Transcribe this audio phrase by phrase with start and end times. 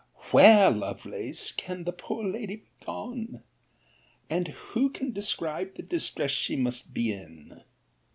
[0.31, 3.43] Where, Lovelace, can the poor lady be gone?
[4.31, 7.61] And who can describe the distress she must be in?